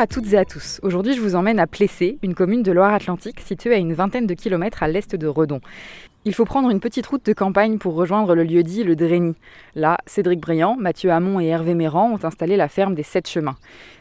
à 0.00 0.06
toutes 0.06 0.32
et 0.32 0.38
à 0.38 0.46
tous. 0.46 0.80
Aujourd'hui, 0.82 1.12
je 1.12 1.20
vous 1.20 1.34
emmène 1.34 1.58
à 1.58 1.66
Plessé, 1.66 2.18
une 2.22 2.34
commune 2.34 2.62
de 2.62 2.72
Loire-Atlantique 2.72 3.40
située 3.40 3.74
à 3.74 3.76
une 3.76 3.92
vingtaine 3.92 4.26
de 4.26 4.32
kilomètres 4.32 4.82
à 4.82 4.88
l'est 4.88 5.14
de 5.14 5.26
Redon. 5.26 5.60
Il 6.26 6.34
faut 6.34 6.44
prendre 6.44 6.68
une 6.68 6.80
petite 6.80 7.06
route 7.06 7.24
de 7.24 7.32
campagne 7.32 7.78
pour 7.78 7.94
rejoindre 7.94 8.34
le 8.34 8.42
lieu-dit 8.42 8.84
le 8.84 8.94
Drény. 8.94 9.34
Là, 9.74 9.96
Cédric 10.04 10.38
Briand, 10.38 10.76
Mathieu 10.78 11.10
Hamon 11.10 11.40
et 11.40 11.46
Hervé 11.46 11.72
Méran 11.72 12.12
ont 12.12 12.22
installé 12.22 12.58
la 12.58 12.68
ferme 12.68 12.94
des 12.94 13.02
Sept 13.02 13.26
Chemins. 13.26 13.56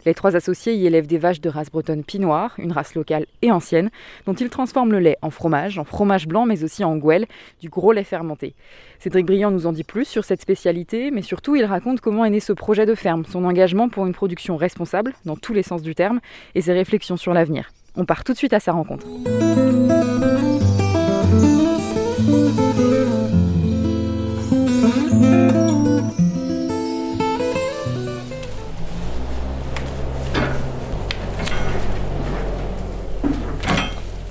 Les 0.05 0.13
trois 0.13 0.35
associés 0.35 0.73
y 0.73 0.85
élèvent 0.85 1.07
des 1.07 1.17
vaches 1.17 1.39
de 1.39 1.47
race 1.47 1.71
bretonne 1.71 2.03
Pinoir, 2.03 2.55
une 2.57 2.73
race 2.73 2.93
locale 2.93 3.25
et 3.41 3.53
ancienne, 3.53 3.89
dont 4.25 4.33
ils 4.33 4.49
transforment 4.49 4.91
le 4.91 4.99
lait 4.99 5.17
en 5.21 5.29
fromage, 5.29 5.79
en 5.79 5.85
fromage 5.85 6.27
blanc, 6.27 6.45
mais 6.45 6.65
aussi 6.65 6.83
en 6.83 6.97
gouelle, 6.97 7.25
du 7.61 7.69
gros 7.69 7.93
lait 7.93 8.03
fermenté. 8.03 8.53
Cédric 8.99 9.25
Briand 9.25 9.51
nous 9.51 9.65
en 9.65 9.71
dit 9.71 9.85
plus 9.85 10.03
sur 10.03 10.25
cette 10.25 10.41
spécialité, 10.41 11.11
mais 11.11 11.21
surtout 11.21 11.55
il 11.55 11.63
raconte 11.63 12.01
comment 12.01 12.25
est 12.25 12.31
né 12.31 12.41
ce 12.41 12.51
projet 12.51 12.85
de 12.85 12.95
ferme, 12.95 13.23
son 13.23 13.45
engagement 13.45 13.87
pour 13.87 14.05
une 14.05 14.13
production 14.13 14.57
responsable, 14.57 15.13
dans 15.23 15.37
tous 15.37 15.53
les 15.53 15.63
sens 15.63 15.81
du 15.81 15.95
terme, 15.95 16.19
et 16.53 16.59
ses 16.59 16.73
réflexions 16.73 17.15
sur 17.15 17.33
l'avenir. 17.33 17.71
On 17.95 18.03
part 18.03 18.25
tout 18.25 18.33
de 18.33 18.37
suite 18.37 18.53
à 18.53 18.59
sa 18.59 18.73
rencontre. 18.73 19.07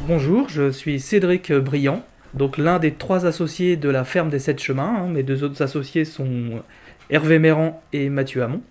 Bonjour, 0.09 0.49
je 0.49 0.71
suis 0.71 1.01
Cédric 1.01 1.53
Briand, 1.53 2.03
donc 2.33 2.57
l'un 2.57 2.79
des 2.79 2.95
trois 2.95 3.27
associés 3.27 3.77
de 3.77 3.91
la 3.91 4.05
ferme 4.05 4.31
des 4.31 4.39
Sept 4.39 4.59
Chemins. 4.59 5.01
Hein. 5.01 5.09
Mes 5.09 5.23
deux 5.23 5.45
autres 5.45 5.61
associés 5.61 6.07
sont 6.07 6.63
Hervé 7.11 7.39
Méran 7.39 7.83
et 7.93 8.09
Mathieu 8.09 8.43
Hamon. 8.43 8.63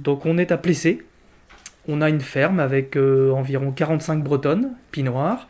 Donc 0.00 0.26
on 0.26 0.38
est 0.38 0.50
à 0.50 0.56
Plessé. 0.56 1.02
On 1.86 2.00
a 2.00 2.08
une 2.08 2.20
ferme 2.20 2.58
avec 2.58 2.96
euh, 2.96 3.30
environ 3.30 3.70
45 3.70 4.24
bretonnes, 4.24 4.72
pie 4.90 5.04
noir. 5.04 5.46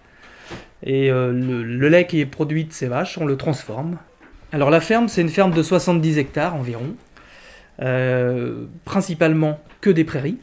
Et 0.82 1.10
euh, 1.10 1.32
le, 1.32 1.88
lait 1.88 2.06
qui 2.06 2.20
est 2.20 2.26
produit 2.26 2.66
de 2.66 2.72
ces 2.74 2.88
vaches, 2.88 3.16
on 3.16 3.24
le 3.24 3.38
transforme. 3.38 3.96
Alors 4.52 4.68
la 4.68 4.82
ferme, 4.82 5.08
c'est 5.08 5.22
une 5.22 5.30
ferme 5.30 5.52
de 5.52 5.62
70 5.62 6.18
hectares 6.18 6.54
environ. 6.54 6.96
Euh, 7.80 8.66
principalement 8.84 9.58
que 9.80 9.88
des 9.88 10.04
prairies. 10.04 10.36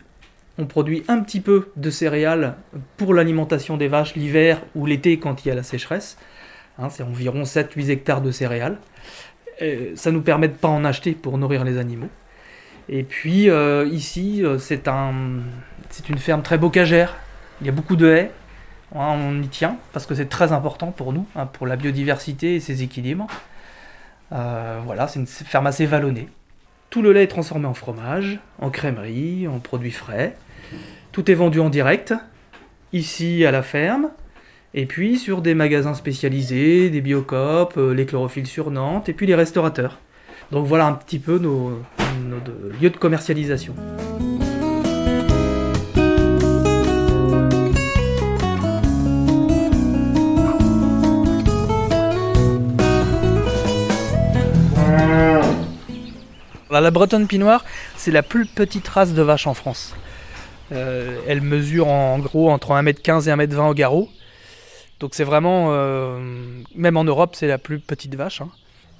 On 0.59 0.65
produit 0.65 1.05
un 1.07 1.21
petit 1.21 1.39
peu 1.39 1.71
de 1.77 1.89
céréales 1.89 2.55
pour 2.97 3.13
l'alimentation 3.13 3.77
des 3.77 3.87
vaches 3.87 4.15
l'hiver 4.15 4.61
ou 4.75 4.85
l'été 4.85 5.17
quand 5.17 5.45
il 5.45 5.47
y 5.47 5.51
a 5.51 5.55
la 5.55 5.63
sécheresse. 5.63 6.17
Hein, 6.77 6.89
c'est 6.89 7.01
environ 7.01 7.43
7-8 7.43 7.89
hectares 7.89 8.21
de 8.21 8.29
céréales. 8.29 8.77
ça 9.95 10.11
nous 10.11 10.21
permet 10.21 10.49
de 10.49 10.53
pas 10.53 10.67
en 10.67 10.83
acheter 10.83 11.13
pour 11.13 11.37
nourrir 11.37 11.63
les 11.63 11.77
animaux. 11.77 12.09
Et 12.89 13.03
puis 13.03 13.49
euh, 13.49 13.87
ici, 13.89 14.43
euh, 14.43 14.57
c'est 14.57 14.89
un, 14.89 15.13
une 16.09 16.17
ferme 16.17 16.41
très 16.41 16.57
bocagère. 16.57 17.15
Il 17.61 17.67
y 17.67 17.69
a 17.69 17.73
beaucoup 17.73 17.95
de 17.95 18.07
haies. 18.09 18.31
Hein, 18.93 19.17
on 19.17 19.41
y 19.41 19.47
tient 19.47 19.77
parce 19.93 20.05
que 20.05 20.13
c'est 20.13 20.27
très 20.27 20.51
important 20.51 20.91
pour 20.91 21.13
nous, 21.13 21.25
hein, 21.37 21.45
pour 21.45 21.67
la 21.67 21.77
biodiversité 21.77 22.55
et 22.55 22.59
ses 22.59 22.83
équilibres. 22.83 23.27
Euh, 24.33 24.81
voilà, 24.83 25.07
c'est 25.07 25.19
une 25.19 25.27
ferme 25.27 25.67
assez 25.67 25.85
vallonnée. 25.85 26.27
Tout 26.89 27.01
le 27.01 27.13
lait 27.13 27.23
est 27.23 27.27
transformé 27.27 27.65
en 27.65 27.73
fromage, 27.73 28.39
en 28.59 28.71
crèmerie, 28.71 29.47
en 29.47 29.59
produits 29.59 29.91
frais. 29.91 30.35
Tout 31.11 31.29
est 31.29 31.35
vendu 31.35 31.59
en 31.59 31.69
direct, 31.69 32.13
ici 32.93 33.45
à 33.45 33.51
la 33.51 33.61
ferme, 33.61 34.09
et 34.73 34.85
puis 34.85 35.17
sur 35.17 35.41
des 35.41 35.55
magasins 35.55 35.93
spécialisés, 35.93 36.89
des 36.89 37.01
biocopes, 37.01 37.77
euh, 37.77 37.93
les 37.93 38.05
chlorophylles 38.05 38.47
sur 38.47 38.71
Nantes, 38.71 39.09
et 39.09 39.13
puis 39.13 39.25
les 39.25 39.35
restaurateurs. 39.35 39.99
Donc 40.51 40.65
voilà 40.65 40.85
un 40.85 40.93
petit 40.93 41.19
peu 41.19 41.37
nos, 41.37 41.81
lieux 42.81 42.89
de 42.89 42.97
commercialisation. 42.97 43.75
La 56.71 56.91
bretonne 56.91 57.27
pinoire, 57.27 57.65
c'est 57.97 58.11
la 58.11 58.23
plus 58.23 58.45
petite 58.45 58.87
race 58.87 59.13
de 59.13 59.21
vache 59.21 59.47
en 59.47 59.53
France. 59.53 59.93
Euh, 60.71 61.19
elle 61.27 61.41
mesure 61.41 61.87
en 61.87 62.19
gros 62.19 62.49
entre 62.51 62.71
1m15 62.71 63.27
et 63.27 63.31
1m20 63.31 63.69
au 63.69 63.73
garrot. 63.73 64.09
Donc 64.99 65.11
c'est 65.13 65.23
vraiment, 65.23 65.69
euh, 65.69 66.19
même 66.75 66.97
en 66.97 67.03
Europe, 67.03 67.35
c'est 67.35 67.47
la 67.47 67.57
plus 67.57 67.79
petite 67.79 68.15
vache. 68.15 68.41
Hein. 68.41 68.49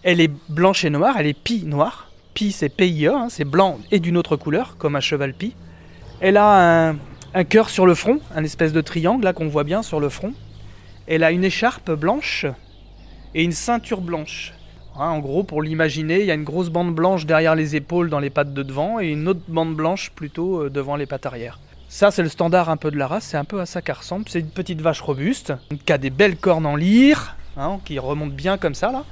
Elle 0.04 0.22
est 0.22 0.32
blanche 0.50 0.86
et 0.86 0.90
noire, 0.90 1.16
elle 1.20 1.28
est 1.28 1.38
pie 1.38 1.64
noire. 1.66 2.10
Pie 2.34 2.52
c'est 2.52 2.70
PIE, 2.70 3.08
hein, 3.08 3.28
c'est 3.30 3.44
blanc 3.44 3.80
et 3.92 4.00
d'une 4.00 4.18
autre 4.18 4.38
couleur, 4.38 4.78
comme 4.78 4.96
un 4.96 5.02
cheval 5.02 5.34
pie. 5.34 5.56
Elle 6.22 6.38
a 6.38 6.96
un, 7.34 7.44
cœur 7.44 7.70
sur 7.70 7.86
le 7.86 7.96
front, 7.96 8.20
un 8.36 8.44
espèce 8.44 8.74
de 8.74 8.82
triangle 8.82 9.32
qu'on 9.34 9.48
voit 9.48 9.64
bien 9.64 9.84
sur 9.84 10.00
le 10.00 10.10
front. 10.10 10.34
Elle 11.08 11.24
a 11.24 11.32
une 11.32 11.44
écharpe 11.44 11.92
blanche 11.92 12.46
et 13.36 13.44
une 13.44 13.52
ceinture 13.52 14.02
blanche. 14.02 14.54
Hein, 15.02 15.12
en 15.12 15.20
gros, 15.20 15.44
pour 15.44 15.62
l'imaginer, 15.62 16.20
il 16.20 16.26
y 16.26 16.32
a 16.32 16.34
une 16.34 16.44
grosse 16.44 16.70
bande 16.70 16.94
blanche 16.94 17.26
derrière 17.26 17.56
les 17.56 17.78
épaules 17.78 18.10
dans 18.10 18.20
les 18.20 18.30
pattes 18.30 18.54
de 18.54 18.64
devant 18.64 19.00
et 19.00 19.08
une 19.08 19.30
autre 19.30 19.40
bande 19.48 19.74
blanche 19.74 20.12
plutôt 20.14 20.64
euh, 20.64 20.70
devant 20.70 20.98
les 20.98 21.06
pattes 21.06 21.26
arrière. 21.26 21.58
Ça, 21.88 22.12
c'est 22.12 22.22
le 22.22 22.28
standard 22.28 22.70
un 22.70 22.76
peu 22.76 22.92
de 22.92 22.98
la 22.98 23.08
race, 23.08 23.24
c'est 23.24 23.38
un 23.38 23.46
peu 23.46 23.62
à 23.62 23.66
ça 23.66 23.82
qu'elle 23.82 23.96
ressemble. 23.96 24.26
C'est 24.28 24.42
une 24.42 24.50
petite 24.50 24.82
vache 24.82 25.00
robuste, 25.00 25.54
qui 25.86 25.94
a 25.94 25.98
des 25.98 26.10
belles 26.10 26.36
cornes 26.36 26.66
en 26.66 26.76
lyre, 26.76 27.38
hein, 27.56 27.80
qui 27.86 27.98
remontent 27.98 28.36
bien 28.36 28.58
comme 28.58 28.76
ça 28.76 28.92
là. 28.92 29.06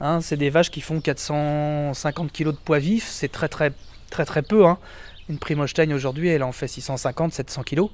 Hein, 0.00 0.20
c'est 0.20 0.36
des 0.36 0.50
vaches 0.50 0.70
qui 0.70 0.82
font 0.82 1.00
450 1.00 2.30
kg 2.30 2.48
de 2.48 2.50
poids 2.52 2.78
vif, 2.78 3.06
c'est 3.08 3.32
très 3.32 3.48
très 3.48 3.72
très 4.10 4.26
très 4.26 4.42
peu. 4.42 4.66
Une 5.30 5.38
Primostein 5.38 5.90
aujourd'hui, 5.92 6.28
elle 6.28 6.42
en 6.42 6.52
fait 6.52 6.68
650, 6.68 7.32
700 7.32 7.62
kg. 7.62 7.84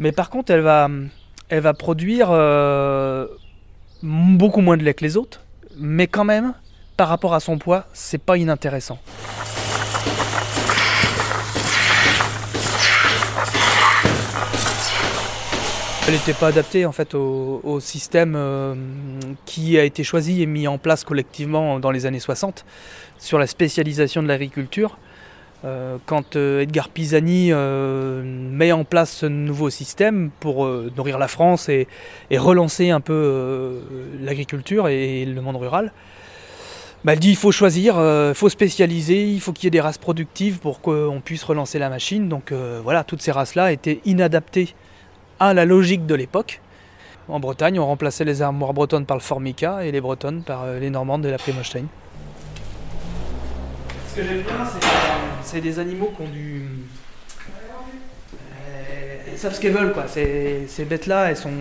Mais 0.00 0.10
par 0.10 0.30
contre, 0.30 0.50
elle 0.50 0.62
va, 0.62 0.90
elle 1.48 1.60
va 1.60 1.74
produire 1.74 2.30
euh, 2.32 3.28
beaucoup 4.02 4.62
moins 4.62 4.76
de 4.76 4.82
lait 4.82 4.94
que 4.94 5.04
les 5.04 5.16
autres 5.16 5.45
mais 5.76 6.06
quand 6.06 6.24
même, 6.24 6.54
par 6.96 7.08
rapport 7.08 7.34
à 7.34 7.40
son 7.40 7.58
poids, 7.58 7.86
c'est 7.92 8.18
pas 8.18 8.36
inintéressant. 8.36 8.98
Elle 16.08 16.14
n'était 16.14 16.34
pas 16.34 16.48
adaptée 16.48 16.86
en 16.86 16.92
fait 16.92 17.14
au, 17.14 17.80
système 17.80 18.34
euh, 18.36 18.74
qui 19.44 19.76
a 19.76 19.82
été 19.82 20.04
choisi 20.04 20.40
et 20.40 20.46
mis 20.46 20.68
en 20.68 20.78
place 20.78 21.02
collectivement 21.02 21.80
dans 21.80 21.90
les 21.90 22.06
années 22.06 22.20
60 22.20 22.64
sur 23.18 23.40
la 23.40 23.48
spécialisation 23.48 24.22
de 24.22 24.28
l'agriculture. 24.28 24.98
Euh, 25.64 25.96
quand 26.04 26.36
euh, 26.36 26.60
Edgar 26.60 26.90
Pisani 26.90 27.52
met 27.52 28.72
en 28.72 28.84
place 28.84 29.10
ce 29.10 29.26
nouveau 29.26 29.70
système 29.70 30.30
pour 30.40 30.66
nourrir 30.96 31.18
la 31.18 31.28
France 31.28 31.68
et, 31.68 31.88
relancer 32.32 32.90
un 32.90 33.00
peu 33.00 33.80
l'agriculture 34.20 34.88
et 34.88 35.24
le 35.24 35.40
monde 35.40 35.56
rural, 35.56 35.92
bah, 37.04 37.12
elle 37.12 37.18
dit 37.18 37.30
il 37.30 37.36
faut 37.36 37.52
choisir, 37.52 37.96
il 37.98 38.34
faut 38.34 38.48
spécialiser, 38.48 39.24
il 39.24 39.40
faut 39.40 39.52
qu'il 39.52 39.64
y 39.64 39.68
ait 39.68 39.70
des 39.70 39.80
races 39.80 39.98
productives 39.98 40.58
pour 40.58 40.80
qu'on 40.80 41.20
puisse 41.24 41.44
relancer 41.44 41.78
la 41.78 41.88
machine. 41.88 42.28
Donc 42.28 42.52
voilà, 42.82 43.04
toutes 43.04 43.22
ces 43.22 43.32
races-là 43.32 43.72
étaient 43.72 44.00
inadaptées 44.04 44.74
à 45.38 45.54
la 45.54 45.64
logique 45.64 46.06
de 46.06 46.14
l'époque. 46.14 46.60
En 47.28 47.40
Bretagne, 47.40 47.80
on 47.80 47.86
remplaçait 47.86 48.24
les 48.24 48.40
armoires 48.40 48.72
bretonnes 48.72 49.04
par 49.04 49.16
le 49.16 49.22
Formica 49.22 49.84
et 49.84 49.90
les 49.90 50.00
bretonnes 50.00 50.42
par 50.42 50.62
euh, 50.62 50.78
les 50.78 50.90
normandes 50.90 51.22
de 51.22 51.28
la 51.28 51.38
Primostein. 51.38 51.86
Ce 54.08 54.20
que 54.20 54.22
j'aime 54.22 54.42
bien, 54.42 54.64
c'est 54.64 55.25
des 55.54 55.78
animaux 55.78 56.12
qui 56.16 56.22
ont 56.22 56.28
du. 56.28 56.62
Euh, 58.34 59.16
ils 59.32 59.38
savent 59.38 59.54
ce 59.54 59.60
qu'elles 59.60 59.72
veulent, 59.72 59.92
quoi. 59.92 60.06
Ces, 60.08 60.84
bêtes-là, 60.88 61.30
elles 61.30 61.36
sont. 61.36 61.52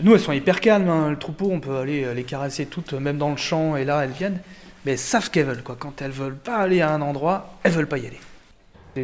Nous, 0.00 0.14
elles 0.14 0.20
sont 0.20 0.32
hyper 0.32 0.60
calmes. 0.60 0.88
Hein. 0.88 1.10
Le 1.10 1.18
troupeau, 1.18 1.50
on 1.50 1.60
peut 1.60 1.76
aller 1.76 2.14
les 2.14 2.24
caresser 2.24 2.66
toutes, 2.66 2.92
même 2.94 3.18
dans 3.18 3.30
le 3.30 3.36
champ, 3.36 3.76
et 3.76 3.84
là, 3.84 4.02
elles 4.04 4.10
viennent. 4.10 4.40
Mais 4.84 4.92
elles 4.92 4.98
savent 4.98 5.24
ce 5.24 5.30
qu'elles 5.30 5.46
veulent, 5.46 5.62
quoi. 5.62 5.76
Quand 5.78 6.02
elles 6.02 6.10
veulent 6.10 6.36
pas 6.36 6.56
aller 6.56 6.80
à 6.80 6.90
un 6.90 7.02
endroit, 7.02 7.54
elles 7.62 7.72
veulent 7.72 7.88
pas 7.88 7.98
y 7.98 8.06
aller. 8.06 8.20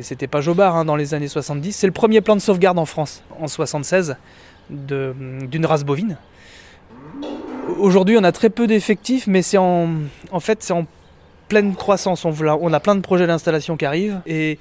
C'était 0.03 0.27
pas 0.27 0.41
Jobard 0.41 0.77
hein, 0.77 0.85
dans 0.85 0.97
les 0.97 1.15
années 1.15 1.29
70. 1.29 1.73
C'est 1.73 1.87
le 1.87 1.93
premier 1.93 2.21
plan 2.21 2.37
de 2.37 2.41
sauvegarde 2.41 2.79
en 2.79 2.85
France, 2.85 3.23
en 3.41 3.49
76, 3.49 4.17
d'une 4.71 5.67
race 5.67 5.85
bovine. 5.85 6.19
Aujourd'hui, 7.79 8.17
on 8.19 8.25
a 8.25 8.33
très 8.33 8.51
peu 8.51 8.67
d'effectifs, 8.67 9.27
mais 9.27 9.43
c'est 9.43 9.59
en, 9.59 9.89
en 10.31 10.41
fait, 10.41 10.63
c'est 10.63 10.73
en 10.73 10.87
pleine 11.49 11.75
croissance. 11.75 12.25
On, 12.25 12.73
a 12.73 12.81
plein 12.81 12.95
de 12.95 13.01
projets 13.01 13.27
d'installation 13.27 13.77
qui 13.77 13.85
arrivent. 13.85 14.21
Et 14.27 14.59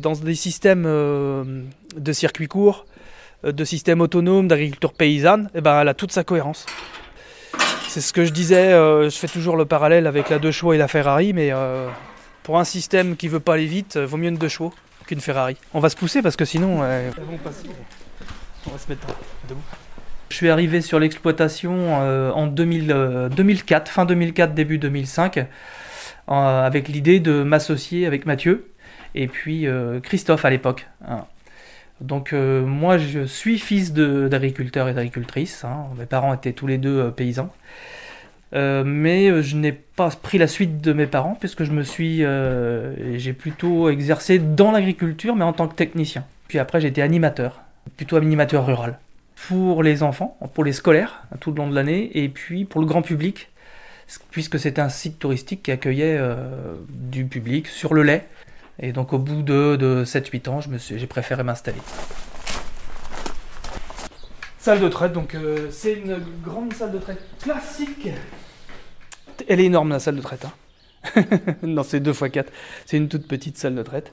dans 0.00 0.12
des 0.12 0.34
systèmes 0.34 0.84
euh, 0.86 1.62
de 1.96 2.12
circuits 2.12 2.48
courts, 2.48 2.86
euh, 3.44 3.52
de 3.52 3.64
systèmes 3.64 4.00
autonomes, 4.00 4.48
d'agriculture 4.48 4.92
paysanne, 4.92 5.50
eh 5.54 5.60
ben, 5.60 5.80
elle 5.80 5.88
a 5.88 5.94
toute 5.94 6.12
sa 6.12 6.24
cohérence. 6.24 6.66
C'est 7.88 8.00
ce 8.00 8.12
que 8.12 8.24
je 8.24 8.32
disais, 8.32 8.72
euh, 8.72 9.10
je 9.10 9.16
fais 9.16 9.28
toujours 9.28 9.56
le 9.56 9.66
parallèle 9.66 10.06
avec 10.06 10.30
la 10.30 10.38
deux 10.38 10.50
chevaux 10.50 10.72
et 10.72 10.78
la 10.78 10.88
Ferrari, 10.88 11.32
mais 11.32 11.52
pour 12.42 12.58
un 12.58 12.64
système 12.64 13.16
qui 13.16 13.28
veut 13.28 13.40
pas 13.40 13.54
aller 13.54 13.66
vite, 13.66 13.96
vaut 13.96 14.16
mieux 14.16 14.28
une 14.28 14.36
deux 14.36 14.48
chevaux 14.48 14.72
qu'une 15.06 15.20
Ferrari. 15.20 15.56
On 15.74 15.80
va 15.80 15.88
se 15.88 15.96
pousser 15.96 16.22
parce 16.22 16.36
que 16.36 16.44
sinon, 16.44 16.80
euh, 16.82 17.10
On 18.66 18.70
va 18.70 18.78
se 18.78 18.88
mettre 18.88 19.06
debout. 19.48 19.60
Je 20.30 20.36
suis 20.36 20.48
arrivé 20.48 20.80
sur 20.80 20.98
l'exploitation 20.98 22.00
euh, 22.00 22.30
en 22.30 22.46
2004, 22.46 22.90
euh, 22.90 23.92
fin 23.92 24.06
2004, 24.06 24.54
début 24.54 24.78
2005, 24.78 25.46
avec 26.28 26.88
l'idée 26.88 27.20
de 27.20 27.42
m'associer 27.42 28.06
avec 28.06 28.26
Mathieu 28.26 28.70
et 29.14 29.26
puis 29.28 29.66
Christophe 30.02 30.44
à 30.44 30.50
l'époque. 30.50 30.86
Hein. 31.06 31.24
Donc 32.00 32.32
moi 32.32 32.98
je 32.98 33.24
suis 33.24 33.58
fils 33.58 33.92
d'agriculteur 33.92 34.88
et 34.88 34.94
d'agricultrice, 34.94 35.64
hein. 35.64 35.86
mes 35.98 36.06
parents 36.06 36.34
étaient 36.34 36.52
tous 36.52 36.66
les 36.66 36.78
deux 36.78 37.10
paysans. 37.10 37.52
mais 38.52 39.42
je 39.42 39.56
n'ai 39.56 39.72
pas 39.72 40.10
pris 40.10 40.38
la 40.38 40.46
suite 40.46 40.80
de 40.80 40.92
mes 40.92 41.06
parents 41.06 41.36
puisque 41.38 41.64
je 41.64 41.72
me 41.72 41.82
suis, 41.82 42.24
j'ai 43.18 43.32
plutôt 43.32 43.88
exercé 43.90 44.38
dans 44.38 44.72
l'agriculture 44.72 45.36
mais 45.36 45.44
en 45.44 45.52
tant 45.52 45.68
que 45.68 45.74
technicien. 45.74 46.24
Puis 46.48 46.58
après 46.58 46.84
été 46.84 47.02
animateur, 47.02 47.60
plutôt 47.96 48.16
animateur 48.16 48.66
rural 48.66 48.98
pour 49.48 49.82
les 49.82 50.02
enfants, 50.02 50.36
pour 50.54 50.64
les 50.64 50.72
scolaires, 50.72 51.24
tout 51.40 51.50
le 51.50 51.56
long 51.56 51.68
de 51.68 51.74
l'année, 51.74 52.10
et 52.14 52.28
puis 52.28 52.64
pour 52.64 52.80
le 52.80 52.86
grand 52.86 53.02
public, 53.02 53.48
puisque 54.30 54.58
c'est 54.58 54.78
un 54.78 54.88
site 54.88 55.18
touristique 55.18 55.62
qui 55.62 55.70
accueillait 55.70 56.16
euh, 56.18 56.74
du 56.88 57.24
public 57.26 57.66
sur 57.66 57.94
le 57.94 58.02
lait. 58.02 58.28
Et 58.78 58.92
donc 58.92 59.12
au 59.12 59.18
bout 59.18 59.42
de, 59.42 60.04
7-8 60.04 60.48
ans, 60.48 60.60
j'ai 60.78 61.06
préféré 61.06 61.42
m'installer. 61.42 61.80
Salle 64.58 64.80
de 64.80 64.88
traite, 64.88 65.12
donc 65.12 65.34
euh, 65.34 65.68
c'est 65.70 65.94
une 65.94 66.18
grande 66.42 66.72
salle 66.72 66.92
de 66.92 66.98
traite 66.98 67.22
classique. 67.42 68.08
Elle 69.48 69.60
est 69.60 69.64
énorme 69.64 69.90
la 69.90 69.98
salle 69.98 70.16
de 70.16 70.22
traite. 70.22 70.44
Hein. 70.44 71.22
non, 71.62 71.82
c'est 71.82 72.00
2 72.00 72.12
x 72.12 72.24
4. 72.32 72.52
C'est 72.86 72.96
une 72.96 73.08
toute 73.08 73.26
petite 73.26 73.58
salle 73.58 73.74
de 73.74 73.82
traite. 73.82 74.12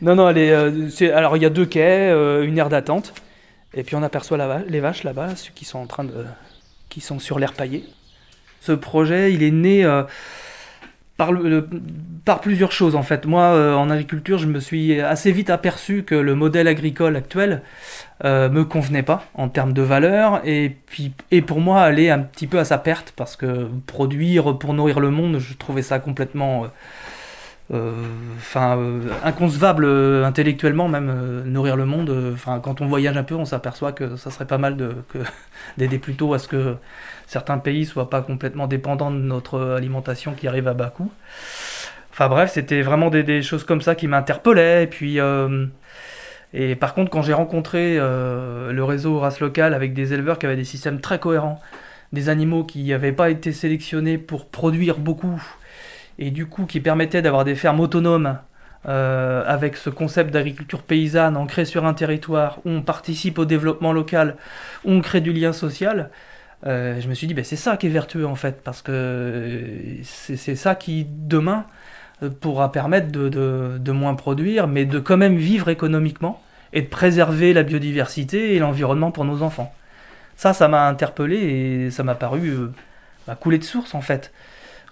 Non, 0.00 0.16
non, 0.16 0.28
elle 0.28 0.38
est, 0.38 0.50
euh, 0.50 1.16
alors 1.16 1.36
il 1.36 1.42
y 1.42 1.46
a 1.46 1.50
deux 1.50 1.66
quais, 1.66 2.10
une 2.44 2.58
aire 2.58 2.68
d'attente. 2.68 3.14
Et 3.74 3.82
puis 3.82 3.94
on 3.94 4.02
aperçoit 4.02 4.64
les 4.66 4.80
vaches 4.80 5.04
là-bas, 5.04 5.36
ceux 5.36 5.52
qui 5.54 5.64
sont 5.64 5.78
en 5.78 5.86
train 5.86 6.04
de, 6.04 6.24
qui 6.88 7.00
sont 7.00 7.18
sur 7.18 7.38
l'air 7.38 7.52
paillé. 7.52 7.84
Ce 8.66 8.72
projet, 8.72 9.32
il 9.32 9.44
est 9.44 9.52
né 9.52 9.84
euh, 9.84 10.02
par, 11.16 11.30
par, 12.24 12.40
plusieurs 12.40 12.72
choses 12.72 12.96
en 12.96 13.04
fait. 13.04 13.24
Moi, 13.24 13.42
euh, 13.42 13.74
en 13.74 13.90
agriculture, 13.90 14.38
je 14.38 14.48
me 14.48 14.58
suis 14.58 15.00
assez 15.00 15.30
vite 15.30 15.50
aperçu 15.50 16.02
que 16.02 16.16
le 16.16 16.34
modèle 16.34 16.66
agricole 16.66 17.14
actuel 17.14 17.62
euh, 18.24 18.48
me 18.48 18.64
convenait 18.64 19.04
pas 19.04 19.24
en 19.34 19.48
termes 19.48 19.72
de 19.72 19.82
valeur, 19.82 20.40
et 20.44 20.76
puis 20.86 21.12
et 21.30 21.42
pour 21.42 21.60
moi, 21.60 21.82
aller 21.82 22.10
un 22.10 22.18
petit 22.18 22.48
peu 22.48 22.58
à 22.58 22.64
sa 22.64 22.76
perte 22.76 23.12
parce 23.14 23.36
que 23.36 23.68
produire 23.86 24.58
pour 24.58 24.74
nourrir 24.74 24.98
le 24.98 25.10
monde, 25.10 25.38
je 25.38 25.54
trouvais 25.54 25.82
ça 25.82 26.00
complètement 26.00 26.66
enfin 27.72 28.78
euh, 28.78 29.00
inconcevable 29.24 29.84
euh, 29.84 30.24
intellectuellement 30.24 30.88
même 30.88 31.42
nourrir 31.44 31.76
le 31.76 31.84
monde. 31.84 32.14
Enfin 32.32 32.60
quand 32.60 32.80
on 32.80 32.86
voyage 32.86 33.16
un 33.16 33.24
peu 33.24 33.34
on 33.34 33.44
s'aperçoit 33.44 33.92
que 33.92 34.16
ça 34.16 34.30
serait 34.30 34.46
pas 34.46 34.58
mal 34.58 34.76
de 34.76 34.94
d'aider 35.78 35.98
plutôt 35.98 36.32
à 36.34 36.38
ce 36.38 36.48
que 36.48 36.76
certains 37.26 37.58
pays 37.58 37.84
soient 37.86 38.10
pas 38.10 38.22
complètement 38.22 38.66
dépendants 38.66 39.10
de 39.10 39.18
notre 39.18 39.60
alimentation 39.76 40.34
qui 40.34 40.46
arrive 40.48 40.68
à 40.68 40.74
bas 40.74 40.90
coût. 40.90 41.10
Enfin 42.12 42.28
bref 42.28 42.52
c'était 42.52 42.82
vraiment 42.82 43.10
des, 43.10 43.42
choses 43.42 43.64
comme 43.64 43.82
ça 43.82 43.94
qui 43.94 44.06
m'interpellaient. 44.06 44.84
Et 44.84 44.86
puis 44.86 45.18
et 46.54 46.76
par 46.76 46.94
contre 46.94 47.10
quand 47.10 47.22
j'ai 47.22 47.32
rencontré 47.34 47.96
le 47.98 48.84
réseau 48.84 49.18
race 49.18 49.40
locale 49.40 49.74
avec 49.74 49.92
des 49.92 50.12
éleveurs 50.12 50.38
qui 50.38 50.46
avaient 50.46 50.56
des 50.56 50.64
systèmes 50.64 51.00
très 51.00 51.18
cohérents 51.18 51.60
des 52.12 52.28
animaux 52.28 52.64
qui 52.64 52.84
n'avaient 52.84 53.12
pas 53.12 53.30
été 53.30 53.52
sélectionnés 53.52 54.18
pour 54.18 54.46
produire 54.46 54.98
beaucoup 54.98 55.42
et 56.18 56.30
du 56.30 56.46
coup 56.46 56.66
qui 56.66 56.80
permettait 56.80 57.22
d'avoir 57.22 57.44
des 57.44 57.54
fermes 57.54 57.80
autonomes 57.80 58.38
euh, 58.88 59.42
avec 59.46 59.76
ce 59.76 59.90
concept 59.90 60.30
d'agriculture 60.30 60.82
paysanne 60.82 61.36
ancré 61.36 61.64
sur 61.64 61.84
un 61.86 61.94
territoire 61.94 62.60
où 62.64 62.70
on 62.70 62.82
participe 62.82 63.36
au 63.38 63.44
développement 63.44 63.92
local, 63.92 64.36
où 64.84 64.92
on 64.92 65.00
crée 65.00 65.20
du 65.20 65.32
lien 65.32 65.52
social, 65.52 66.10
euh, 66.66 67.00
je 67.00 67.08
me 67.08 67.14
suis 67.14 67.26
dit, 67.26 67.34
ben, 67.34 67.44
c'est 67.44 67.56
ça 67.56 67.76
qui 67.76 67.88
est 67.88 67.90
vertueux 67.90 68.26
en 68.26 68.36
fait, 68.36 68.62
parce 68.62 68.82
que 68.82 69.66
c'est 70.04 70.54
ça 70.54 70.76
qui, 70.76 71.04
demain, 71.10 71.66
euh, 72.22 72.30
pourra 72.30 72.70
permettre 72.70 73.08
de, 73.10 73.92
moins 73.92 74.14
produire, 74.14 74.68
mais 74.68 74.84
de 74.84 75.00
quand 75.00 75.16
même 75.16 75.36
vivre 75.36 75.68
économiquement 75.68 76.40
et 76.72 76.82
de 76.82 76.86
préserver 76.86 77.52
la 77.54 77.64
biodiversité 77.64 78.54
et 78.54 78.60
l'environnement 78.60 79.10
pour 79.10 79.24
nos 79.24 79.42
enfants. 79.42 79.74
Ça, 80.36 80.52
ça 80.52 80.68
m'a 80.68 80.86
interpellé 80.86 81.36
et 81.36 81.90
ça 81.90 82.04
m'a 82.04 82.14
paru 82.14 82.52
bah, 83.26 83.34
couler 83.34 83.58
de 83.58 83.64
source 83.64 83.94
en 83.96 84.00
fait 84.00 84.32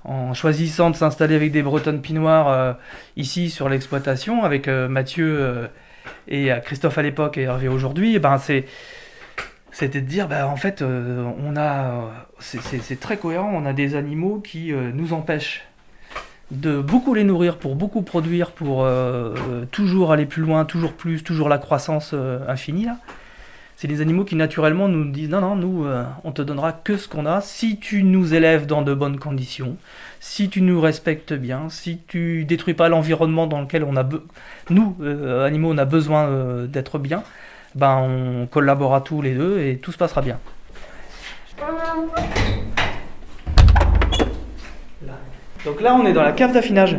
en 0.04 0.34
choisissant 0.34 0.90
de 0.90 0.96
s'installer 0.96 1.34
avec 1.34 1.50
des 1.50 1.62
bretonnes 1.62 2.02
pinoires 2.02 2.48
euh, 2.48 2.72
ici 3.16 3.50
sur 3.50 3.68
l'exploitation, 3.68 4.44
avec 4.44 4.68
euh, 4.68 4.88
Mathieu 4.88 5.38
euh, 5.40 5.66
et 6.28 6.50
Christophe 6.62 6.98
à 6.98 7.02
l'époque 7.02 7.38
et 7.38 7.42
Hervé 7.42 7.68
aujourd'hui, 7.68 8.14
eh 8.16 8.18
ben 8.18 8.36
c'était 8.36 10.00
de 10.00 10.06
dire 10.06 10.28
ben, 10.28 10.44
en 10.44 10.56
fait 10.56 10.82
on 10.82 11.56
a 11.56 12.26
c'est 12.38 13.00
très 13.00 13.16
cohérent, 13.16 13.50
on 13.54 13.64
a 13.64 13.72
des 13.72 13.96
animaux 13.96 14.40
qui 14.40 14.70
nous 14.70 15.14
empêchent 15.14 15.64
de 16.50 16.78
beaucoup 16.78 17.14
les 17.14 17.24
nourrir 17.24 17.56
pour 17.56 17.74
beaucoup 17.74 18.02
produire 18.02 18.50
pour 18.50 18.86
toujours 19.70 20.12
aller 20.12 20.26
plus 20.26 20.42
loin, 20.42 20.66
toujours 20.66 20.92
plus, 20.92 21.24
toujours 21.24 21.48
la 21.48 21.56
croissance 21.56 22.14
infinie 22.46 22.88
c'est 23.84 23.88
des 23.88 24.00
animaux 24.00 24.24
qui 24.24 24.34
naturellement 24.34 24.88
nous 24.88 25.04
disent 25.04 25.28
non, 25.28 25.42
non, 25.42 25.56
nous, 25.56 25.84
euh, 25.84 26.04
on 26.24 26.32
te 26.32 26.40
donnera 26.40 26.72
que 26.72 26.96
ce 26.96 27.06
qu'on 27.06 27.26
a 27.26 27.42
si 27.42 27.76
tu 27.76 28.02
nous 28.02 28.32
élèves 28.32 28.64
dans 28.64 28.80
de 28.80 28.94
bonnes 28.94 29.18
conditions, 29.18 29.76
si 30.20 30.48
tu 30.48 30.62
nous 30.62 30.80
respectes 30.80 31.34
bien, 31.34 31.68
si 31.68 31.98
tu 32.08 32.46
détruis 32.46 32.72
pas 32.72 32.88
l'environnement 32.88 33.46
dans 33.46 33.60
lequel 33.60 33.84
on 33.84 33.94
a, 33.98 34.08
nous, 34.70 34.96
euh, 35.02 35.44
animaux, 35.44 35.70
on 35.70 35.76
a 35.76 35.84
besoin 35.84 36.24
euh, 36.28 36.66
d'être 36.66 36.98
bien, 36.98 37.24
ben 37.74 37.98
on 37.98 38.46
collaborera 38.46 39.02
tous 39.02 39.20
les 39.20 39.34
deux 39.34 39.60
et 39.60 39.76
tout 39.76 39.92
se 39.92 39.98
passera 39.98 40.22
bien. 40.22 40.38
Donc 45.66 45.82
là, 45.82 45.94
on 45.94 46.06
est 46.06 46.14
dans 46.14 46.22
la 46.22 46.32
cave 46.32 46.54
d'affinage. 46.54 46.96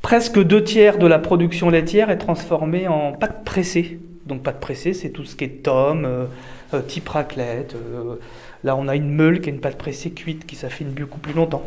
Presque 0.00 0.42
deux 0.42 0.64
tiers 0.64 0.96
de 0.96 1.06
la 1.06 1.18
production 1.18 1.68
laitière 1.68 2.08
est 2.08 2.16
transformée 2.16 2.88
en 2.88 3.12
pâte 3.12 3.44
pressée. 3.44 4.00
Donc 4.28 4.42
pas 4.42 4.52
de 4.52 4.58
pressé, 4.58 4.92
c'est 4.92 5.08
tout 5.08 5.24
ce 5.24 5.34
qui 5.34 5.44
est 5.44 5.62
tome, 5.62 6.04
euh, 6.04 6.26
euh, 6.74 6.82
type 6.82 7.08
raclette. 7.08 7.74
Euh, 7.74 8.16
là, 8.62 8.76
on 8.76 8.86
a 8.86 8.94
une 8.94 9.10
meule 9.10 9.40
qui 9.40 9.48
est 9.48 9.52
une 9.52 9.60
pâte 9.60 9.78
pressée 9.78 10.10
cuite 10.10 10.46
qui 10.46 10.54
s'affine 10.54 10.90
beaucoup 10.90 11.18
plus 11.18 11.32
longtemps. 11.32 11.64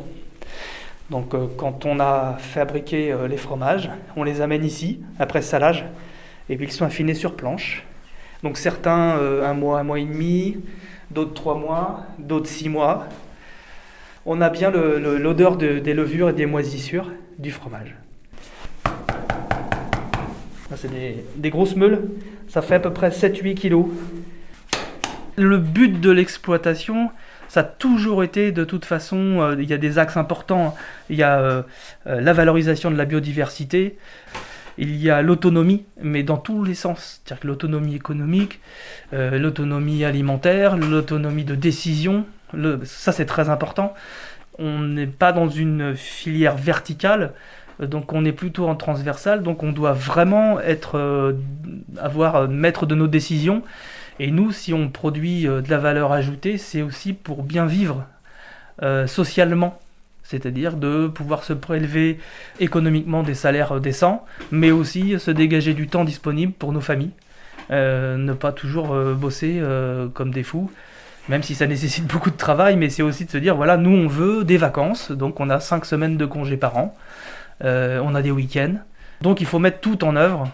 Donc 1.09 1.35
quand 1.57 1.85
on 1.85 1.99
a 1.99 2.37
fabriqué 2.39 3.13
les 3.29 3.35
fromages, 3.35 3.89
on 4.15 4.23
les 4.23 4.39
amène 4.39 4.63
ici, 4.63 5.01
après 5.19 5.41
salage, 5.41 5.83
et 6.47 6.55
puis 6.55 6.67
ils 6.67 6.71
sont 6.71 6.85
affinés 6.85 7.15
sur 7.15 7.35
planche. 7.35 7.83
Donc 8.43 8.57
certains 8.57 9.19
un 9.19 9.53
mois, 9.53 9.81
un 9.81 9.83
mois 9.83 9.99
et 9.99 10.05
demi, 10.05 10.59
d'autres 11.09 11.33
trois 11.33 11.55
mois, 11.55 12.05
d'autres 12.17 12.47
six 12.47 12.69
mois. 12.69 13.09
On 14.25 14.39
a 14.39 14.49
bien 14.49 14.71
l'odeur 14.71 15.57
des 15.57 15.94
levures 15.94 16.30
et 16.30 16.33
des 16.33 16.45
moisissures 16.45 17.11
du 17.37 17.51
fromage. 17.51 17.94
C'est 20.75 20.90
des, 21.35 21.49
grosses 21.49 21.75
meules, 21.75 22.01
ça 22.47 22.61
fait 22.61 22.75
à 22.75 22.80
peu 22.80 22.92
près 22.92 23.09
7-8 23.09 23.56
kilos. 23.56 23.87
Le 25.35 25.57
but 25.57 25.99
de 25.99 26.11
l'exploitation, 26.11 27.09
ça 27.49 27.61
a 27.61 27.63
toujours 27.63 28.23
été 28.23 28.51
de 28.51 28.63
toute 28.63 28.85
façon, 28.85 29.42
euh, 29.42 29.56
il 29.59 29.69
y 29.69 29.73
a 29.73 29.78
des 29.78 29.97
axes 29.97 30.18
importants, 30.18 30.75
il 31.09 31.18
y 31.18 31.23
a 31.23 31.40
euh, 31.40 31.63
euh, 32.07 32.21
la 32.21 32.33
valorisation 32.33 32.92
de 32.92 32.95
la 32.95 33.06
biodiversité, 33.06 33.97
il 34.78 34.95
y 34.95 35.09
a 35.09 35.21
l'autonomie, 35.21 35.83
mais 36.01 36.23
dans 36.23 36.37
tous 36.37 36.63
les 36.63 36.75
sens, 36.75 37.21
c'est-à-dire 37.25 37.45
l'autonomie 37.45 37.95
économique, 37.95 38.61
l'autonomie 39.11 40.06
alimentaire, 40.06 40.78
l'autonomie 40.78 41.44
de 41.44 41.56
décision, 41.56 42.25
ça 42.83 43.11
c'est 43.11 43.25
très 43.25 43.49
important. 43.49 43.94
On 44.57 44.80
n'est 44.80 45.07
pas 45.07 45.33
dans 45.33 45.49
une 45.49 45.95
filière 45.95 46.56
verticale, 46.56 47.33
donc 47.88 48.14
on 48.14 48.26
est 48.26 48.31
plutôt 48.31 48.68
en 48.68 48.76
transversal, 48.76 49.44
donc 49.44 49.64
on 49.64 49.71
doit 49.71 49.94
vraiment 49.94 50.59
être, 50.59 50.97
euh, 50.97 51.33
avoir 51.97 52.35
euh, 52.35 52.47
maître 52.47 52.85
de 52.85 52.95
nos 52.95 53.07
décisions. 53.07 53.64
Et 54.19 54.30
nous, 54.31 54.52
si 54.52 54.73
on 54.73 54.90
produit 54.90 55.47
euh, 55.47 55.61
de 55.61 55.69
la 55.69 55.78
valeur 55.78 56.11
ajoutée, 56.11 56.57
c'est 56.57 56.81
aussi 56.81 57.14
pour 57.14 57.44
bien 57.44 57.66
vivre 57.66 58.06
socialement, 59.06 59.80
c'est-à-dire 60.23 60.76
de 60.76 61.06
pouvoir 61.07 61.44
se 61.44 61.54
prélever 61.54 62.18
économiquement 62.59 63.21
des 63.21 63.35
salaires 63.35 63.80
décents, 63.80 64.26
mais 64.50 64.71
aussi 64.71 65.19
se 65.19 65.30
dégager 65.30 65.76
du 65.76 65.88
temps 65.88 66.04
disponible 66.04 66.54
pour 66.54 66.71
nos 66.71 66.81
familles, 66.81 67.11
ne 67.69 68.33
pas 68.33 68.52
toujours 68.52 68.95
bosser 69.14 69.61
comme 70.16 70.31
des 70.31 70.42
fous 70.42 70.71
même 71.30 71.44
si 71.44 71.56
ça 71.56 71.68
nécessite 71.68 72.06
beaucoup 72.11 72.30
de 72.31 72.38
travail, 72.38 72.76
mais 72.76 72.90
c'est 72.90 73.04
aussi 73.04 73.26
de 73.26 73.31
se 73.31 73.38
dire, 73.38 73.56
voilà, 73.56 73.78
nous 73.78 73.92
on 73.92 74.07
veut 74.07 74.44
des 74.44 74.57
vacances, 74.57 75.11
donc 75.11 75.40
on 75.40 75.50
a 75.50 75.59
5 75.59 75.85
semaines 75.85 76.18
de 76.18 76.26
congés 76.26 76.57
par 76.57 76.78
an, 76.78 76.95
on 77.63 78.15
a 78.15 78.21
des 78.21 78.31
week-ends. 78.31 78.75
Donc 79.21 79.39
il 79.39 79.45
faut 79.45 79.59
mettre 79.59 79.80
tout 79.80 80.03
en 80.03 80.15
œuvre 80.15 80.47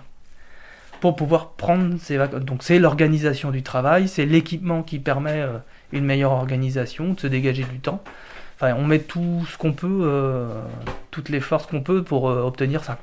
pour 1.00 1.16
pouvoir 1.16 1.52
prendre 1.52 1.96
ces 2.00 2.18
vacances. 2.18 2.42
Donc 2.42 2.64
c'est 2.64 2.80
l'organisation 2.80 3.52
du 3.52 3.64
travail, 3.64 4.08
c'est 4.08 4.26
l'équipement 4.26 4.84
qui 4.84 5.00
permet 5.00 5.42
euh, 5.42 5.58
une 5.92 6.06
meilleure 6.06 6.32
organisation, 6.32 7.14
de 7.14 7.20
se 7.20 7.28
dégager 7.28 7.64
du 7.64 7.80
temps. 7.80 8.02
Enfin, 8.56 8.74
on 8.78 8.86
met 8.86 9.00
tout 9.00 9.46
ce 9.50 9.58
qu'on 9.58 9.74
peut, 9.74 10.02
euh, 10.04 10.48
toutes 11.12 11.30
les 11.30 11.40
forces 11.40 11.68
qu'on 11.68 11.82
peut 11.82 12.04
pour 12.04 12.24
obtenir 12.24 12.84
ça. 12.84 12.98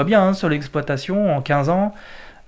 Voit 0.00 0.04
bien 0.04 0.22
hein, 0.22 0.32
sur 0.32 0.48
l'exploitation, 0.48 1.36
en 1.36 1.42
15 1.42 1.68
ans, 1.68 1.94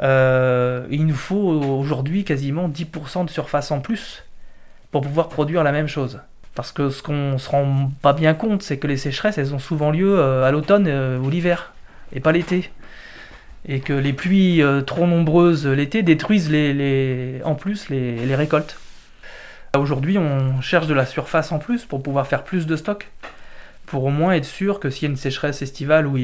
il 0.00 1.06
nous 1.06 1.14
faut 1.14 1.36
aujourd'hui 1.36 2.24
quasiment 2.24 2.68
10% 2.68 3.26
de 3.26 3.30
surface 3.30 3.70
en 3.70 3.80
plus 3.80 4.24
pour 4.90 5.02
pouvoir 5.02 5.28
produire 5.28 5.62
la 5.62 5.72
même 5.72 5.88
chose. 5.88 6.20
Parce 6.54 6.72
que 6.72 6.90
ce 6.90 7.02
qu'on 7.02 7.38
se 7.38 7.48
rend 7.48 7.90
pas 8.02 8.12
bien 8.12 8.34
compte, 8.34 8.62
c'est 8.62 8.78
que 8.78 8.86
les 8.86 8.96
sécheresses, 8.96 9.38
elles 9.38 9.54
ont 9.54 9.58
souvent 9.58 9.90
lieu 9.90 10.20
à 10.20 10.50
l'automne 10.50 10.88
ou 11.22 11.30
l'hiver, 11.30 11.72
et 12.12 12.20
pas 12.20 12.32
l'été 12.32 12.70
et 13.66 13.80
que 13.80 13.92
les 13.92 14.12
pluies 14.12 14.62
euh, 14.62 14.80
trop 14.80 15.06
nombreuses 15.06 15.66
l'été 15.66 16.02
détruisent 16.02 16.50
les, 16.50 17.40
en 17.44 17.54
plus 17.54 17.88
les, 17.88 18.34
récoltes. 18.34 18.78
Aujourd'hui, 19.76 20.18
on 20.18 20.60
cherche 20.60 20.86
de 20.86 20.94
la 20.94 21.06
surface 21.06 21.52
en 21.52 21.58
plus 21.58 21.84
pour 21.84 22.02
pouvoir 22.02 22.26
faire 22.26 22.44
plus 22.44 22.66
de 22.66 22.76
stock, 22.76 23.10
pour 23.86 24.04
au 24.04 24.10
moins 24.10 24.32
être 24.32 24.44
sûr 24.44 24.80
que 24.80 24.90
s'il 24.90 25.04
y 25.04 25.06
a 25.06 25.10
une 25.10 25.16
sécheresse 25.16 25.62
estivale 25.62 26.06
ou, 26.06 26.16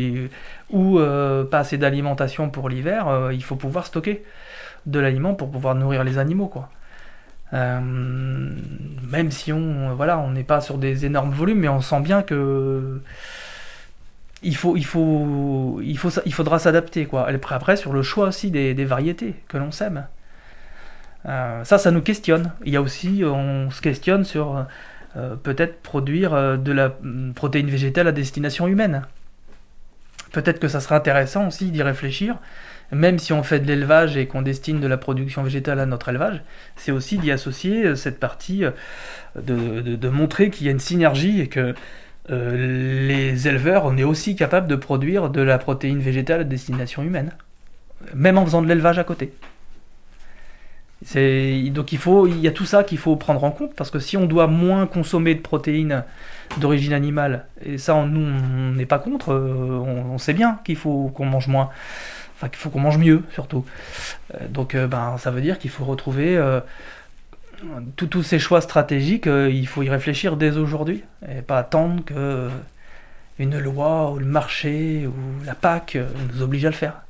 ou 0.71 0.99
euh, 0.99 1.45
pas 1.45 1.61
assez 1.61 1.79
d'alimentation 1.79 2.51
pour 2.51 2.69
l'hiver, 2.69 3.09
euh, 3.09 3.33
il 3.33 3.43
faut 3.43 3.57
pouvoir 3.57 3.87
stocker 3.87 4.25
de 4.87 4.99
l'aliment 5.01 5.35
pour 5.35 5.51
pouvoir 5.51 5.75
nourrir 5.75 6.05
les 6.05 6.19
animaux. 6.19 6.47
Quoi. 6.47 6.71
même 7.53 9.31
si 9.31 9.53
on 9.53 9.95
voilà, 9.95 10.19
on 10.19 10.31
n'est 10.31 10.45
pas 10.45 10.61
sur 10.61 10.79
des 10.79 11.05
énormes 11.05 11.33
volumes, 11.33 11.59
mais 11.59 11.69
on 11.69 11.81
sent 11.81 12.01
bien 12.01 12.23
que 12.23 13.01
il, 14.43 14.57
faut, 14.57 14.77
il, 14.77 14.85
faut, 14.85 15.81
il, 15.83 15.99
faut, 15.99 16.11
il 16.25 16.33
faudra 16.33 16.59
s'adapter. 16.59 17.07
quoi. 17.07 17.29
Après, 17.51 17.77
sur 17.77 17.93
le 17.93 18.03
choix 18.03 18.29
aussi 18.29 18.51
des, 18.51 18.85
variétés 18.85 19.35
que 19.49 19.59
l'on 19.59 19.73
sème. 19.73 20.07
Euh, 21.27 21.65
ça, 21.65 21.79
ça 21.79 21.91
nous 21.91 22.03
questionne. 22.03 22.53
Il 22.65 22.73
y 22.73 22.77
a 22.77 22.83
aussi, 22.83 23.23
on 23.25 23.71
se 23.71 23.81
questionne 23.81 24.25
sur 24.25 24.57
euh, 24.57 24.63
peut-être 25.43 25.81
produire 25.81 26.35
euh, 26.35 26.57
de 26.57 26.73
la 26.73 26.97
mm, 27.03 27.33
protéine 27.35 27.69
végétale 27.69 28.09
à 28.09 28.13
destination 28.13 28.67
humaine. 28.67 29.03
Peut-être 30.33 30.61
que 30.61 30.69
ça 30.69 30.81
serait 30.81 30.95
intéressant 30.95 31.49
aussi 31.49 31.71
d'y 31.71 31.83
réfléchir, 31.83 32.37
même 32.93 33.19
si 33.19 33.33
on 33.33 33.43
fait 33.43 33.61
de 33.61 33.67
l'élevage 33.67 34.17
et 34.17 34.27
qu'on 34.27 34.43
destine 34.43 34.81
de 34.81 34.87
la 34.87 34.99
production 34.99 35.43
végétale 35.43 35.81
à 35.81 35.87
notre 35.87 36.11
élevage, 36.11 36.43
c'est 36.77 36.93
aussi 36.93 37.17
d'y 37.17 37.31
associer 37.31 37.97
cette 37.97 38.21
partie 38.21 38.65
de, 39.37 40.09
montrer 40.09 40.51
qu'il 40.51 40.67
y 40.67 40.69
a 40.69 40.73
une 40.73 40.81
synergie 40.81 41.41
et 41.41 41.47
que 41.49 41.75
euh, 42.31 43.07
les 43.07 43.49
éleveurs, 43.49 43.87
on 43.87 43.97
est 43.97 44.05
aussi 44.05 44.37
capable 44.37 44.69
de 44.69 44.77
produire 44.77 45.31
de 45.31 45.41
la 45.41 45.59
protéine 45.59 46.01
végétale 46.01 46.41
à 46.41 46.45
destination 46.45 47.03
humaine, 47.03 47.33
même 48.15 48.37
en 48.37 48.45
faisant 48.45 48.61
de 48.61 48.69
l'élevage 48.69 48.99
à 48.99 49.05
côté. 49.05 49.33
Donc 51.03 51.93
il, 51.93 51.99
faut, 51.99 52.27
il 52.27 52.41
y 52.41 52.49
a 52.49 52.51
tout 52.51 52.65
ça 52.65 52.83
qu'il 52.83 52.99
faut 52.99 53.17
prendre 53.17 53.45
en 53.45 53.51
compte, 53.51 53.75
parce 53.75 53.91
que 53.91 53.99
si 53.99 54.17
on 54.17 54.27
doit 54.27 54.47
moins 54.47 54.87
consommer 54.87 55.35
de 55.35 55.41
protéines 55.41 56.05
d'origine 56.59 56.93
animale, 56.93 57.47
et 57.65 57.79
ça 57.79 57.95
nous 58.05 58.21
on 58.21 58.73
n'est 58.73 58.87
pas 58.87 58.99
contre, 58.99 59.33
euh, 59.33 59.79
on, 60.11 60.19
sait 60.19 60.33
bien 60.33 60.59
qu'il 60.65 60.77
faut 60.77 61.13
qu'on 61.15 61.27
mange 61.27 61.47
moins, 61.47 61.71
enfin 62.37 62.49
qu'il 62.49 62.59
faut 62.59 62.71
qu'on 62.71 62.81
mange 62.81 62.99
mieux 62.99 63.23
surtout. 63.33 63.65
Euh, 64.35 64.49
donc 64.49 64.75
ben, 64.75 65.17
ça 65.19 65.31
veut 65.31 65.41
dire 65.41 65.59
qu'il 65.59 65.71
faut 65.71 65.85
retrouver 65.85 66.37
tous 67.97 68.23
ces 68.23 68.39
choix 68.39 68.61
stratégiques, 68.61 69.27
euh, 69.27 69.51
il 69.51 69.67
faut 69.67 69.83
y 69.83 69.89
réfléchir 69.89 70.37
dès 70.37 70.57
aujourd'hui 70.57 71.03
et 71.29 71.43
pas 71.43 71.59
attendre 71.59 72.05
que 72.05 72.49
une 73.39 73.59
loi 73.59 74.11
ou 74.13 74.19
le 74.19 74.27
marché 74.27 75.07
ou 75.07 75.45
la 75.45 75.55
PAC 75.55 75.97
euh, 75.97 76.07
nous 76.33 76.43
oblige 76.43 76.65
à 76.65 76.71
le 76.71 76.75
faire. 76.75 77.03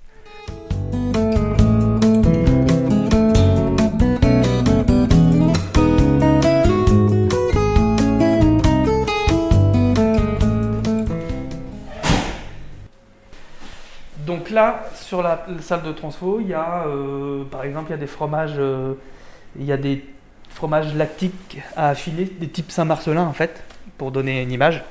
Donc 14.28 14.50
là, 14.50 14.84
sur 14.94 15.22
la, 15.22 15.44
salle 15.60 15.82
de 15.82 15.90
transfo, 15.90 16.38
il 16.40 16.48
y 16.48 16.54
a, 16.54 16.84
euh, 16.86 17.44
par 17.44 17.64
exemple, 17.64 17.86
il 17.88 17.92
y 17.92 17.94
a 17.94 17.98
des 17.98 18.06
fromages, 18.06 18.60
il 19.58 19.64
y 19.64 19.72
a 19.72 19.76
des 19.78 20.04
fromage 20.50 20.94
lactique 20.94 21.62
à 21.76 21.88
affiler, 21.88 22.24
des 22.24 22.48
types 22.48 22.70
Saint-Marcelin 22.70 23.24
en 23.24 23.32
fait, 23.32 23.62
pour 23.96 24.10
donner 24.10 24.42
une 24.42 24.52
image. 24.52 24.84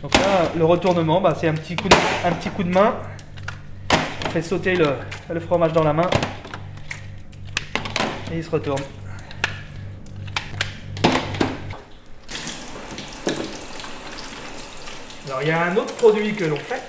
Donc 0.00 0.14
là, 0.14 0.52
le 0.56 0.64
retournement, 0.64 1.20
bah, 1.20 1.34
c'est 1.36 1.48
un, 1.48 1.54
petit 1.54 1.74
coup 1.74 1.88
de, 1.88 1.96
un 2.24 2.32
petit 2.32 2.50
coup 2.50 2.62
de 2.62 2.70
main. 2.70 2.94
On 4.26 4.30
fait 4.30 4.42
sauter 4.42 4.76
le 4.76 5.40
fromage 5.40 5.72
dans 5.72 5.82
la 5.82 5.92
main 5.92 6.08
et 8.32 8.36
il 8.36 8.44
se 8.44 8.50
retourne. 8.50 8.82
Alors 15.26 15.42
il 15.42 15.48
y 15.48 15.50
a 15.50 15.64
un 15.64 15.76
autre 15.76 15.94
produit 15.94 16.34
que 16.34 16.44
l'on 16.44 16.56
fait, 16.56 16.82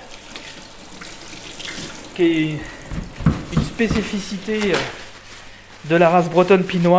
qui 2.14 2.22
est 2.22 2.58
une 3.52 3.62
spécificité 3.62 4.74
euh, 4.74 4.78
de 5.86 5.96
la 5.96 6.08
race 6.08 6.30
bretonne 6.30 6.62
Pinot 6.62 6.96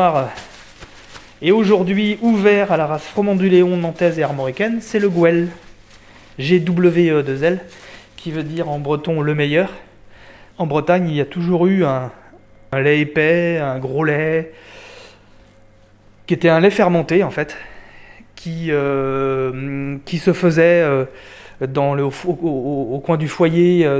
et 1.41 1.53
aujourd'hui 1.53 2.19
ouvert 2.21 2.73
à 2.73 2.77
la 2.77 2.85
race 2.87 3.05
froment-du-léon 3.05 3.77
nantaise 3.77 4.19
et 4.19 4.23
armoricaine, 4.23 4.79
c'est 4.81 4.99
le 4.99 5.09
Gouel. 5.09 5.47
G-W-E-2-L, 6.39 7.59
qui 8.15 8.31
veut 8.31 8.43
dire 8.43 8.69
en 8.69 8.79
breton 8.79 9.21
le 9.21 9.35
meilleur. 9.35 9.73
En 10.57 10.65
Bretagne, 10.65 11.09
il 11.09 11.15
y 11.15 11.21
a 11.21 11.25
toujours 11.25 11.67
eu 11.67 11.83
un, 11.83 12.11
lait 12.73 13.01
épais, 13.01 13.59
un 13.59 13.77
gros 13.77 14.05
lait, 14.05 14.53
qui 16.27 16.33
était 16.33 16.49
un 16.49 16.61
lait 16.61 16.69
fermenté 16.69 17.23
en 17.23 17.29
fait, 17.29 17.57
qui, 18.39 18.67
euh, 18.69 19.97
qui 20.05 20.17
se 20.17 20.31
faisait 20.31 20.81
euh, 20.81 21.03
dans 21.67 21.93
le, 21.93 22.05
au, 22.05 23.01
coin 23.05 23.17
du 23.17 23.27
foyer 23.27 23.85
euh, 23.85 23.99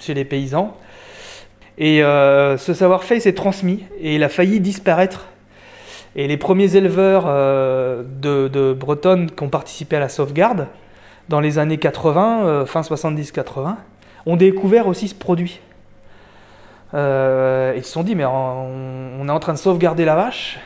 chez 0.00 0.14
les 0.14 0.24
paysans. 0.24 0.76
Et 1.78 2.00
ce 2.00 2.72
savoir-faire 2.74 3.20
s'est 3.20 3.32
transmis 3.32 3.84
et 4.00 4.16
il 4.16 4.22
a 4.24 4.28
failli 4.28 4.60
disparaître. 4.60 5.28
Et 6.16 6.28
les 6.28 6.36
premiers 6.36 6.76
éleveurs 6.76 7.24
euh, 7.26 8.02
de, 8.20 8.72
Bretonne 8.72 9.30
qui 9.30 9.42
ont 9.42 9.48
participé 9.48 9.96
à 9.96 10.00
la 10.00 10.08
sauvegarde, 10.08 10.68
dans 11.28 11.40
les 11.40 11.58
années 11.58 11.78
80, 11.78 12.46
euh, 12.46 12.66
fin 12.66 12.82
70-80, 12.82 13.76
ont 14.26 14.36
découvert 14.36 14.86
aussi 14.86 15.08
ce 15.08 15.14
produit. 15.14 15.60
ils 16.92 17.84
se 17.84 17.90
sont 17.90 18.04
dit, 18.04 18.14
mais 18.14 18.24
on, 18.24 19.26
est 19.26 19.30
en 19.30 19.40
train 19.40 19.52
de 19.52 19.58
sauvegarder 19.58 20.04
la 20.04 20.14
vache. 20.14 20.58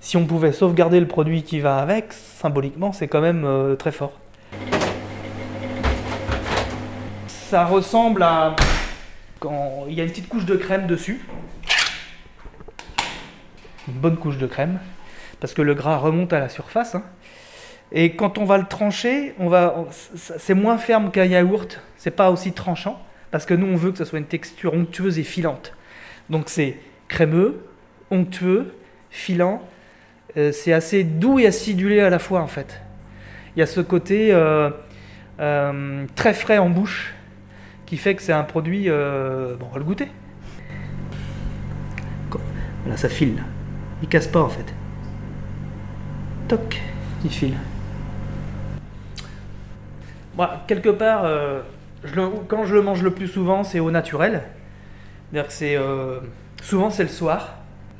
Si 0.00 0.16
on 0.16 0.26
pouvait 0.26 0.52
sauvegarder 0.52 1.00
le 1.00 1.08
produit 1.08 1.42
qui 1.42 1.60
va 1.60 1.78
avec, 1.78 2.12
symboliquement, 2.12 2.92
c'est 2.92 3.08
quand 3.08 3.20
même 3.20 3.76
très 3.78 3.92
fort. 3.92 4.12
Ça 7.28 7.64
ressemble 7.64 8.22
à 8.22 8.54
quand 9.40 9.86
il 9.88 9.94
y 9.94 10.00
a 10.00 10.04
une 10.04 10.10
petite 10.10 10.28
couche 10.28 10.44
de 10.44 10.56
crème 10.56 10.86
dessus. 10.86 11.26
Une 13.88 13.94
bonne 13.94 14.16
couche 14.16 14.36
de 14.38 14.46
crème, 14.46 14.80
parce 15.40 15.54
que 15.54 15.62
le 15.62 15.74
gras 15.74 15.96
remonte 15.96 16.32
à 16.32 16.40
la 16.40 16.48
surface. 16.48 16.94
Hein. 16.94 17.02
Et 17.90 18.16
quand 18.16 18.36
on 18.36 18.44
va 18.44 18.58
le 18.58 18.66
trancher, 18.66 19.34
on 19.38 19.48
va, 19.48 19.86
c'est 20.14 20.54
moins 20.54 20.76
ferme 20.76 21.10
qu'un 21.10 21.24
yaourt, 21.24 21.80
c'est 21.96 22.10
pas 22.10 22.30
aussi 22.30 22.52
tranchant, 22.52 23.00
parce 23.30 23.46
que 23.46 23.54
nous 23.54 23.66
on 23.66 23.76
veut 23.76 23.92
que 23.92 23.98
ce 23.98 24.04
soit 24.04 24.18
une 24.18 24.26
texture 24.26 24.74
onctueuse 24.74 25.18
et 25.18 25.22
filante. 25.22 25.74
Donc 26.28 26.50
c'est 26.50 26.78
crémeux, 27.08 27.64
onctueux, 28.10 28.74
filant, 29.08 29.62
euh, 30.36 30.52
c'est 30.52 30.72
assez 30.72 31.04
doux 31.04 31.38
et 31.38 31.46
acidulé 31.46 32.00
à 32.00 32.10
la 32.10 32.18
fois 32.18 32.40
en 32.40 32.46
fait. 32.46 32.80
Il 33.56 33.60
y 33.60 33.62
a 33.62 33.66
ce 33.66 33.80
côté 33.80 34.32
euh, 34.32 34.70
euh, 35.40 36.04
très 36.14 36.34
frais 36.34 36.58
en 36.58 36.68
bouche, 36.68 37.14
qui 37.86 37.96
fait 37.96 38.14
que 38.14 38.22
c'est 38.22 38.32
un 38.32 38.44
produit. 38.44 38.88
Bon, 38.88 39.66
on 39.70 39.72
va 39.72 39.78
le 39.78 39.84
goûter. 39.84 40.08
Voilà, 42.82 42.96
ça 42.96 43.08
file. 43.08 43.42
Il 44.02 44.08
casse 44.08 44.26
pas 44.26 44.40
en 44.40 44.48
fait. 44.48 44.72
Toc, 46.46 46.80
il 47.24 47.30
file. 47.30 47.54
Quelque 50.68 50.90
part, 50.90 51.26
quand 52.46 52.64
je 52.64 52.74
le 52.74 52.82
mange 52.82 53.02
le 53.02 53.10
plus 53.10 53.26
souvent, 53.26 53.64
c'est 53.64 53.80
au 53.80 53.90
naturel. 53.90 54.42
cest 55.48 55.80
souvent 56.62 56.90
c'est 56.90 57.02
le 57.02 57.08
soir, 57.08 57.57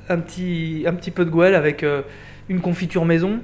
un 0.09 0.19
petit, 0.19 1.13
peu 1.15 1.25
de 1.25 1.31
gouelle 1.31 1.55
avec 1.55 1.85
une 2.49 2.61
confiture 2.61 3.05
maison, 3.05 3.41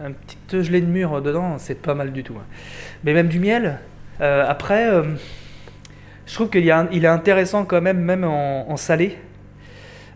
un 0.00 0.12
petit 0.12 0.62
gelée 0.62 0.80
de 0.80 0.86
mûre 0.86 1.22
dedans, 1.22 1.58
c'est 1.58 1.80
pas 1.80 1.94
mal 1.94 2.12
du 2.12 2.22
tout. 2.22 2.34
Hein. 2.38 2.44
Mais 3.04 3.14
même 3.14 3.28
du 3.28 3.40
miel, 3.40 3.78
euh, 4.20 4.44
après, 4.46 4.88
euh, 4.88 5.02
je 6.26 6.34
trouve 6.34 6.50
qu'il 6.50 6.64
il 6.92 7.04
est 7.04 7.08
intéressant 7.08 7.64
quand 7.64 7.80
même, 7.80 8.00
même 8.00 8.24
en, 8.24 8.76
salé. 8.76 9.16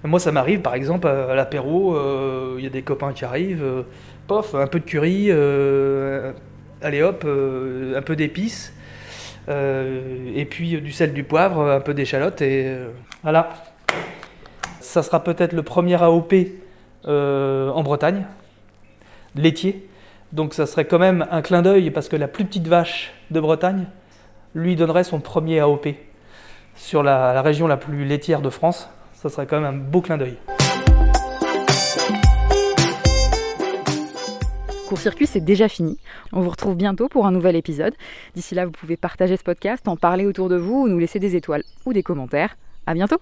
Moi, 0.05 0.19
ça 0.19 0.33
m'arrive, 0.33 0.61
par 0.61 0.75
exemple, 0.75 1.07
à, 1.07 1.35
l'apéro, 1.35 1.95
euh, 1.95 2.57
il 2.59 2.65
y 2.65 2.67
a 2.67 2.71
des 2.71 2.83
copains 2.83 3.13
qui 3.13 3.25
arrivent, 3.25 3.85
pof, 4.27 4.55
un 4.55 4.67
peu 4.67 4.81
de 4.81 4.85
curry, 4.85 5.31
allez 6.83 7.03
hop, 7.03 7.25
un 7.25 8.03
peu 8.03 8.17
d'épices, 8.17 8.73
et 9.49 10.47
puis 10.49 10.81
du 10.81 10.93
sel, 10.93 11.13
du 11.13 11.25
poivre, 11.25 11.71
un 11.71 11.81
peu 11.81 11.93
d'échalote, 11.93 12.41
et 12.41 12.77
voilà. 13.23 13.51
Ça 14.91 15.05
sera 15.05 15.23
peut-être 15.23 15.53
le 15.53 15.63
premier 15.63 16.03
AOP 16.03 16.35
en 17.07 17.83
Bretagne, 17.85 18.27
laitier. 19.37 19.89
Donc 20.33 20.53
ça 20.53 20.67
serait 20.67 20.85
quand 20.85 20.99
même 20.99 21.29
un 21.31 21.43
clin 21.43 21.63
d'œil 21.63 21.93
parce 21.93 22.09
que 22.09 22.17
la 22.17 22.27
plus 22.27 22.45
petite 22.45 22.67
vache 22.67 23.13
de 23.31 23.39
Bretagne 23.39 23.87
lui 24.53 24.75
donnerait 24.75 25.05
son 25.05 25.21
premier 25.21 25.61
AOP 25.61 25.91
sur 26.75 27.05
la, 27.05 27.33
la 27.33 27.41
région 27.41 27.69
la 27.69 27.77
plus 27.77 28.05
laitière 28.05 28.43
de 28.43 28.51
France. 28.51 28.91
Ça 29.15 29.29
serait 29.29 29.47
quand 29.47 29.61
même 29.61 29.73
un 29.73 29.79
beau 29.79 30.01
clin 30.01 30.19
d'œil. 30.19 30.39
Court-circuit, 34.89 35.29
c'est 35.29 35.39
déjà 35.39 35.69
fini. 35.69 35.99
On 36.33 36.41
vous 36.41 36.51
retrouve 36.51 36.75
bientôt 36.75 37.09
pour 37.09 37.27
un 37.27 37.31
nouvel 37.31 37.55
épisode. 37.55 37.95
D'ici 38.35 38.57
là, 38.57 38.67
vous 38.67 38.73
pouvez 38.73 38.97
partager 38.97 39.37
ce 39.37 39.45
podcast, 39.45 39.87
en 39.87 39.97
parler 39.97 40.27
autour 40.27 40.49
de 40.49 40.57
vous 40.57 40.83
ou 40.83 40.89
nous 40.89 40.99
laisser 40.99 41.21
des 41.21 41.37
étoiles 41.37 41.63
ou 41.87 41.93
des 41.93 42.03
commentaires. 42.03 42.57
À 42.89 42.95
bientôt! 42.95 43.21